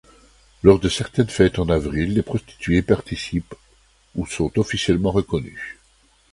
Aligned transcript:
Lors 0.63 0.79
de 0.79 0.89
certaines 0.89 1.29
fêtes 1.29 1.59
en 1.59 1.69
avril 1.69 2.15
les 2.15 2.23
prostituées 2.23 2.81
participent 2.81 3.53
ou 4.15 4.25
sont 4.25 4.51
officiellement 4.57 5.11
reconnues. 5.11 5.77